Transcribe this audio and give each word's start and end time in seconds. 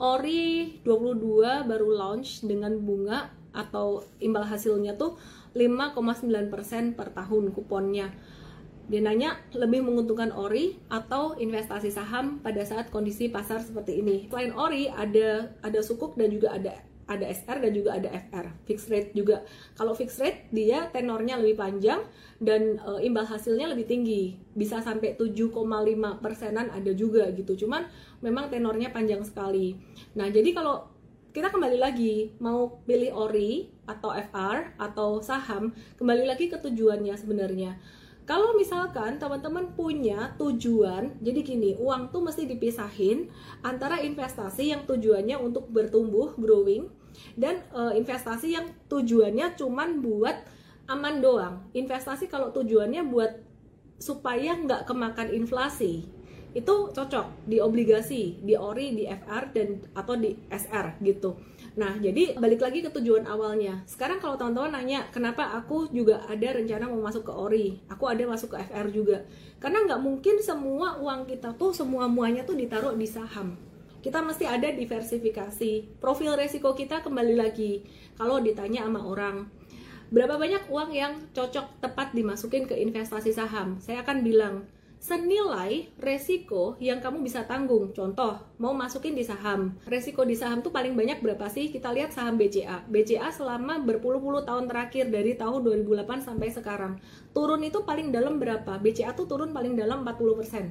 Ori 0.00 0.80
22 0.80 1.68
baru 1.68 1.88
launch 1.92 2.40
dengan 2.48 2.72
bunga 2.80 3.28
atau 3.52 4.00
imbal 4.16 4.48
hasilnya 4.48 4.96
tuh 4.96 5.20
5,9% 5.52 6.96
per 6.96 7.12
tahun 7.12 7.52
kuponnya. 7.52 8.08
Dia 8.90 9.00
nanya 9.04 9.38
lebih 9.54 9.84
menguntungkan 9.84 10.32
Ori 10.32 10.80
atau 10.90 11.36
investasi 11.36 11.92
saham 11.92 12.40
pada 12.40 12.64
saat 12.64 12.88
kondisi 12.88 13.28
pasar 13.28 13.60
seperti 13.62 14.00
ini. 14.00 14.26
Selain 14.32 14.56
Ori 14.56 14.88
ada 14.88 15.52
ada 15.60 15.80
sukuk 15.84 16.16
dan 16.16 16.32
juga 16.32 16.56
ada 16.56 16.89
ada 17.10 17.26
SR 17.26 17.58
dan 17.58 17.74
juga 17.74 17.98
ada 17.98 18.06
FR 18.06 18.46
fixed 18.70 18.86
rate 18.86 19.10
juga. 19.10 19.42
Kalau 19.74 19.98
fixed 19.98 20.22
rate 20.22 20.46
dia 20.54 20.86
tenornya 20.94 21.42
lebih 21.42 21.58
panjang 21.58 22.06
dan 22.38 22.78
e, 22.78 22.90
imbal 23.02 23.26
hasilnya 23.26 23.66
lebih 23.66 23.90
tinggi. 23.90 24.38
Bisa 24.54 24.78
sampai 24.78 25.18
7,5 25.18 25.50
persenan 26.22 26.70
ada 26.70 26.94
juga 26.94 27.26
gitu. 27.34 27.66
Cuman 27.66 27.90
memang 28.22 28.46
tenornya 28.46 28.94
panjang 28.94 29.26
sekali. 29.26 29.74
Nah 30.14 30.30
jadi 30.30 30.54
kalau 30.54 30.86
kita 31.34 31.50
kembali 31.50 31.78
lagi 31.78 32.34
mau 32.38 32.82
pilih 32.86 33.14
ori 33.14 33.70
atau 33.86 34.10
FR 34.14 34.78
atau 34.78 35.22
saham 35.22 35.70
kembali 35.98 36.26
lagi 36.26 36.50
ke 36.50 36.58
tujuannya 36.58 37.14
sebenarnya 37.14 37.78
kalau 38.30 38.54
misalkan 38.54 39.18
teman-teman 39.18 39.74
punya 39.74 40.38
tujuan, 40.38 41.18
jadi 41.18 41.42
gini, 41.42 41.74
uang 41.82 42.14
tuh 42.14 42.22
mesti 42.22 42.46
dipisahin 42.46 43.26
antara 43.66 43.98
investasi 43.98 44.70
yang 44.70 44.86
tujuannya 44.86 45.34
untuk 45.34 45.66
bertumbuh, 45.66 46.38
growing, 46.38 46.86
dan 47.34 47.66
uh, 47.74 47.90
investasi 47.90 48.54
yang 48.54 48.70
tujuannya 48.86 49.58
cuman 49.58 49.98
buat 49.98 50.46
aman 50.86 51.18
doang. 51.18 51.66
Investasi 51.74 52.30
kalau 52.30 52.54
tujuannya 52.54 53.02
buat 53.10 53.34
supaya 53.98 54.54
nggak 54.62 54.86
kemakan 54.86 55.34
inflasi 55.34 56.19
itu 56.50 56.90
cocok 56.90 57.46
di 57.46 57.62
obligasi, 57.62 58.42
di 58.42 58.58
ORI, 58.58 58.96
di 58.98 59.04
FR 59.06 59.54
dan 59.54 59.78
atau 59.94 60.18
di 60.18 60.34
SR 60.50 60.98
gitu. 61.02 61.38
Nah, 61.78 61.94
jadi 62.02 62.34
balik 62.34 62.60
lagi 62.66 62.82
ke 62.82 62.90
tujuan 62.90 63.22
awalnya. 63.26 63.86
Sekarang 63.86 64.18
kalau 64.18 64.34
teman-teman 64.34 64.74
nanya, 64.74 65.06
kenapa 65.14 65.54
aku 65.54 65.86
juga 65.94 66.26
ada 66.26 66.58
rencana 66.58 66.90
mau 66.90 67.06
masuk 67.06 67.30
ke 67.30 67.32
ORI, 67.32 67.66
aku 67.86 68.10
ada 68.10 68.26
masuk 68.26 68.54
ke 68.54 68.58
FR 68.66 68.90
juga. 68.90 69.22
Karena 69.62 69.86
nggak 69.86 70.02
mungkin 70.02 70.42
semua 70.42 70.98
uang 70.98 71.30
kita 71.30 71.54
tuh 71.54 71.70
semua 71.70 72.10
muanya 72.10 72.42
tuh 72.42 72.58
ditaruh 72.58 72.98
di 72.98 73.06
saham 73.06 73.70
kita 74.00 74.24
mesti 74.24 74.48
ada 74.48 74.72
diversifikasi 74.72 76.00
profil 76.00 76.32
resiko 76.32 76.72
kita 76.72 77.04
kembali 77.04 77.36
lagi 77.36 77.84
kalau 78.16 78.40
ditanya 78.40 78.88
sama 78.88 79.04
orang 79.04 79.44
berapa 80.08 80.40
banyak 80.40 80.72
uang 80.72 80.90
yang 80.96 81.20
cocok 81.36 81.84
tepat 81.84 82.16
dimasukin 82.16 82.64
ke 82.64 82.74
investasi 82.80 83.30
saham 83.30 83.76
saya 83.78 84.00
akan 84.00 84.24
bilang 84.24 84.64
senilai 85.00 85.88
resiko 85.96 86.76
yang 86.76 87.00
kamu 87.00 87.24
bisa 87.24 87.48
tanggung. 87.48 87.88
Contoh, 87.96 88.36
mau 88.60 88.76
masukin 88.76 89.16
di 89.16 89.24
saham. 89.24 89.80
Resiko 89.88 90.28
di 90.28 90.36
saham 90.36 90.60
tuh 90.60 90.68
paling 90.68 90.92
banyak 90.92 91.24
berapa 91.24 91.48
sih? 91.48 91.72
Kita 91.72 91.88
lihat 91.88 92.12
saham 92.12 92.36
BCA. 92.36 92.84
BCA 92.84 93.32
selama 93.32 93.80
berpuluh-puluh 93.80 94.44
tahun 94.44 94.68
terakhir 94.68 95.08
dari 95.08 95.40
tahun 95.40 95.64
2008 95.64 96.28
sampai 96.28 96.52
sekarang. 96.52 97.00
Turun 97.32 97.64
itu 97.64 97.80
paling 97.88 98.12
dalam 98.12 98.36
berapa? 98.36 98.76
BCA 98.76 99.16
tuh 99.16 99.24
turun 99.24 99.56
paling 99.56 99.72
dalam 99.72 100.04
40% 100.04 100.68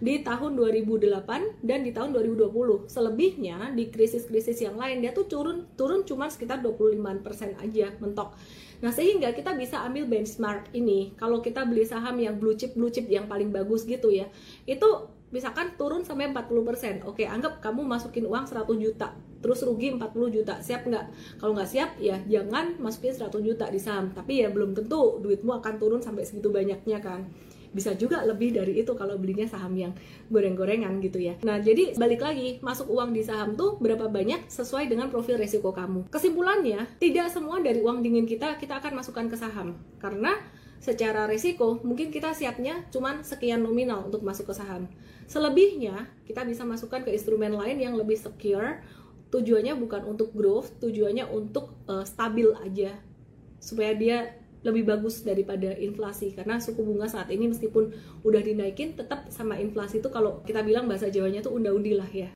di 0.00 0.24
tahun 0.24 0.56
2008 0.56 1.60
dan 1.60 1.84
di 1.84 1.92
tahun 1.92 2.16
2020. 2.16 2.88
Selebihnya 2.88 3.76
di 3.76 3.92
krisis-krisis 3.92 4.56
yang 4.64 4.80
lain 4.80 5.04
dia 5.04 5.12
tuh 5.12 5.28
turun 5.28 5.68
turun 5.76 6.08
cuma 6.08 6.32
sekitar 6.32 6.64
25% 6.64 7.60
aja 7.60 7.92
mentok. 8.00 8.32
Nah, 8.76 8.92
sehingga 8.92 9.32
kita 9.32 9.56
bisa 9.56 9.80
ambil 9.88 10.04
benchmark 10.04 10.68
ini. 10.76 11.16
Kalau 11.16 11.40
kita 11.40 11.64
beli 11.64 11.88
saham 11.88 12.20
yang 12.20 12.36
blue 12.36 12.52
chip 12.52 12.76
blue 12.76 12.92
chip 12.92 13.08
yang 13.08 13.24
paling 13.24 13.48
bagus 13.48 13.65
gitu 13.66 14.14
ya. 14.14 14.30
Itu 14.68 15.10
misalkan 15.34 15.74
turun 15.74 16.06
sampai 16.06 16.30
40%. 16.30 17.02
Oke, 17.06 17.26
anggap 17.26 17.58
kamu 17.58 17.82
masukin 17.82 18.24
uang 18.30 18.46
100 18.46 18.66
juta, 18.78 19.10
terus 19.42 19.62
rugi 19.66 19.90
40 19.90 20.30
juta. 20.30 20.54
Siap 20.62 20.86
nggak? 20.86 21.04
Kalau 21.42 21.52
nggak 21.58 21.70
siap, 21.70 21.98
ya 21.98 22.22
jangan 22.30 22.78
masukin 22.78 23.14
100 23.14 23.42
juta 23.42 23.66
di 23.68 23.80
saham. 23.82 24.14
Tapi 24.14 24.46
ya 24.46 24.48
belum 24.48 24.72
tentu 24.72 25.18
duitmu 25.18 25.58
akan 25.58 25.74
turun 25.76 26.00
sampai 26.00 26.22
segitu 26.22 26.48
banyaknya 26.54 27.02
kan 27.02 27.26
bisa 27.76 27.92
juga 27.92 28.24
lebih 28.24 28.56
dari 28.56 28.80
itu 28.80 28.96
kalau 28.96 29.20
belinya 29.20 29.44
saham 29.44 29.76
yang 29.76 29.92
goreng-gorengan 30.32 30.96
gitu 31.04 31.20
ya. 31.20 31.36
Nah, 31.44 31.60
jadi 31.60 31.92
balik 32.00 32.24
lagi, 32.24 32.56
masuk 32.64 32.88
uang 32.88 33.12
di 33.12 33.20
saham 33.20 33.52
tuh 33.52 33.76
berapa 33.76 34.08
banyak 34.08 34.48
sesuai 34.48 34.88
dengan 34.88 35.12
profil 35.12 35.36
resiko 35.36 35.76
kamu. 35.76 36.08
Kesimpulannya, 36.08 36.88
tidak 36.96 37.28
semua 37.28 37.60
dari 37.60 37.84
uang 37.84 38.00
dingin 38.00 38.24
kita 38.24 38.56
kita 38.56 38.80
akan 38.80 39.04
masukkan 39.04 39.28
ke 39.28 39.36
saham 39.36 39.76
karena 40.00 40.40
secara 40.80 41.26
resiko 41.26 41.80
mungkin 41.82 42.14
kita 42.14 42.32
siapnya 42.32 42.86
cuma 42.92 43.22
sekian 43.26 43.64
nominal 43.64 44.06
untuk 44.06 44.22
masuk 44.22 44.50
ke 44.50 44.54
saham. 44.54 44.86
Selebihnya 45.26 46.06
kita 46.28 46.46
bisa 46.46 46.62
masukkan 46.62 47.02
ke 47.02 47.10
instrumen 47.10 47.54
lain 47.54 47.78
yang 47.82 47.94
lebih 47.98 48.16
secure. 48.16 48.80
Tujuannya 49.26 49.74
bukan 49.74 50.06
untuk 50.06 50.30
growth, 50.30 50.78
tujuannya 50.78 51.26
untuk 51.26 51.74
uh, 51.90 52.06
stabil 52.06 52.46
aja 52.62 52.94
supaya 53.58 53.90
dia 53.98 54.38
lebih 54.66 54.82
bagus 54.82 55.22
daripada 55.22 55.70
inflasi 55.78 56.34
karena 56.34 56.58
suku 56.58 56.82
bunga 56.82 57.06
saat 57.06 57.30
ini 57.30 57.50
meskipun 57.50 57.94
udah 58.26 58.42
dinaikin 58.42 58.98
tetap 58.98 59.30
sama 59.30 59.54
inflasi 59.62 60.02
itu 60.02 60.10
kalau 60.10 60.42
kita 60.42 60.66
bilang 60.66 60.90
bahasa 60.90 61.06
Jawanya 61.06 61.42
tuh 61.42 61.54
unda-undi 61.54 61.94
lah 61.94 62.10
ya 62.10 62.30